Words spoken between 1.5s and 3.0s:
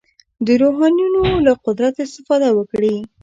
قدرت استفاده وکړي.